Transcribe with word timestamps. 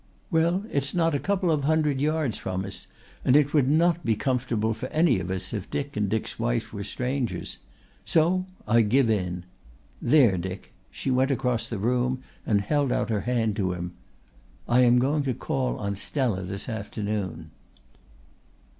"Well, 0.31 0.65
it's 0.71 0.95
not 0.95 1.13
a 1.13 1.19
couple 1.19 1.51
of 1.51 1.59
a 1.61 1.67
hundred 1.67 2.01
yards 2.01 2.39
from 2.39 2.65
us, 2.65 2.87
and 3.23 3.35
it 3.35 3.53
would 3.53 3.69
not 3.69 4.03
be 4.03 4.15
comfortable 4.15 4.73
for 4.73 4.87
any 4.87 5.19
of 5.19 5.29
us 5.29 5.53
if 5.53 5.69
Dick 5.69 5.95
and 5.95 6.09
Dick's 6.09 6.39
wife 6.39 6.73
were 6.73 6.83
strangers. 6.83 7.59
So 8.03 8.47
I 8.67 8.81
give 8.81 9.11
in. 9.11 9.43
There, 10.01 10.39
Dick!" 10.39 10.73
She 10.89 11.11
went 11.11 11.29
across 11.29 11.67
the 11.67 11.77
room 11.77 12.23
and 12.47 12.61
held 12.61 12.91
out 12.91 13.11
her 13.11 13.21
hand 13.21 13.55
to 13.57 13.73
him. 13.73 13.91
"I 14.67 14.79
am 14.81 14.97
going 14.97 15.21
to 15.21 15.35
call 15.35 15.77
on 15.77 15.95
Stella 15.95 16.41
this 16.41 16.67
afternoon." 16.67 17.51